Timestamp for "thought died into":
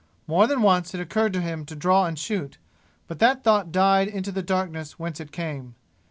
3.43-4.31